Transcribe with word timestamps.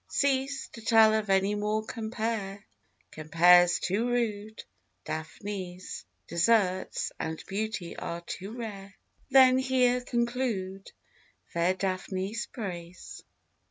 Cease 0.07 0.67
to 0.69 0.81
tell 0.81 1.13
of 1.13 1.29
any 1.29 1.53
more 1.53 1.85
compare, 1.85 2.65
Compares 3.11 3.77
too 3.77 4.07
rude, 4.09 4.63
Daphnis' 5.05 6.05
deserts 6.27 7.11
and 7.19 7.43
beauty 7.47 7.95
are 7.97 8.21
too 8.21 8.57
rare: 8.57 8.95
Then 9.29 9.59
here 9.59 10.01
conclude 10.01 10.91
Fair 11.53 11.75
Daphnis' 11.75 12.47
praise. 12.47 13.21